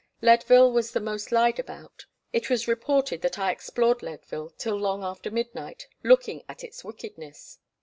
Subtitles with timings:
[0.19, 2.07] Leadville was the most lied about.
[2.33, 7.59] It was reported that I explored Leadville till long after midnight, looking at its wickedness.